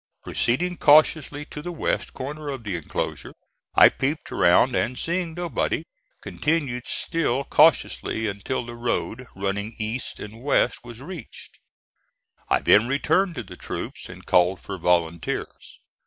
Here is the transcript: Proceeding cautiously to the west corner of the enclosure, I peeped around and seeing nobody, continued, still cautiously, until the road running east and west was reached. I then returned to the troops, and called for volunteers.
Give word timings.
Proceeding 0.23 0.77
cautiously 0.77 1.45
to 1.45 1.61
the 1.61 1.71
west 1.71 2.13
corner 2.15 2.49
of 2.49 2.63
the 2.63 2.75
enclosure, 2.75 3.35
I 3.75 3.89
peeped 3.89 4.31
around 4.31 4.75
and 4.75 4.97
seeing 4.97 5.35
nobody, 5.35 5.83
continued, 6.23 6.87
still 6.87 7.43
cautiously, 7.43 8.25
until 8.25 8.65
the 8.65 8.73
road 8.73 9.27
running 9.35 9.75
east 9.77 10.19
and 10.19 10.41
west 10.41 10.79
was 10.83 11.01
reached. 11.01 11.59
I 12.49 12.61
then 12.61 12.87
returned 12.87 13.35
to 13.35 13.43
the 13.43 13.55
troops, 13.55 14.09
and 14.09 14.25
called 14.25 14.59
for 14.59 14.79
volunteers. 14.79 15.79